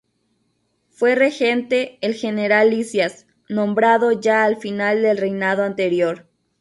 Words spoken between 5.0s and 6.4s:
del reinado anterior.